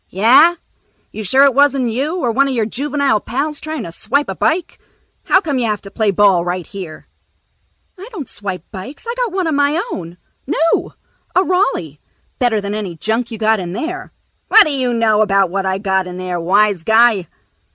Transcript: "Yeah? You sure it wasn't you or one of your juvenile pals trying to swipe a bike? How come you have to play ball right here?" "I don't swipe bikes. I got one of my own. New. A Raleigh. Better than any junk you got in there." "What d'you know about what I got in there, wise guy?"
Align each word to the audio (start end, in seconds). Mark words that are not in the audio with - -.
"Yeah? 0.09 0.55
You 1.11 1.23
sure 1.23 1.43
it 1.43 1.53
wasn't 1.53 1.91
you 1.91 2.15
or 2.17 2.31
one 2.31 2.47
of 2.47 2.55
your 2.55 2.65
juvenile 2.65 3.19
pals 3.19 3.61
trying 3.61 3.83
to 3.83 3.91
swipe 3.91 4.29
a 4.29 4.35
bike? 4.35 4.79
How 5.25 5.39
come 5.41 5.59
you 5.59 5.67
have 5.67 5.81
to 5.83 5.91
play 5.91 6.09
ball 6.09 6.43
right 6.43 6.65
here?" 6.65 7.07
"I 7.99 8.07
don't 8.11 8.27
swipe 8.27 8.63
bikes. 8.71 9.05
I 9.05 9.13
got 9.13 9.31
one 9.31 9.45
of 9.45 9.53
my 9.53 9.79
own. 9.91 10.17
New. 10.47 10.93
A 11.35 11.43
Raleigh. 11.43 11.99
Better 12.39 12.59
than 12.59 12.73
any 12.73 12.95
junk 12.95 13.29
you 13.29 13.37
got 13.37 13.59
in 13.59 13.73
there." 13.73 14.11
"What 14.47 14.63
d'you 14.65 14.91
know 14.91 15.21
about 15.21 15.51
what 15.51 15.67
I 15.67 15.77
got 15.77 16.07
in 16.07 16.17
there, 16.17 16.39
wise 16.39 16.81
guy?" 16.81 17.27